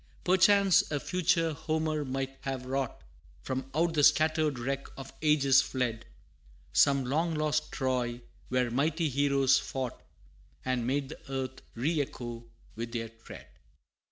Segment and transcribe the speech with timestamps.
[0.23, 3.03] Perchance a future Homer might have wrought
[3.43, 6.07] From out the scattered wreck of ages fled,
[6.73, 10.01] Some long lost Troy, where mighty heroes fought,
[10.65, 12.45] And made the earth re echo
[12.75, 13.45] with their tread!